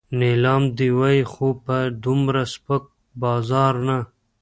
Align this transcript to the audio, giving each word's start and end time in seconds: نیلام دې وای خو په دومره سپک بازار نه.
نیلام 0.19 0.63
دې 0.77 0.89
وای 0.97 1.19
خو 1.31 1.47
په 1.65 1.77
دومره 2.03 2.41
سپک 2.53 2.83
بازار 3.21 3.73
نه. 3.87 3.97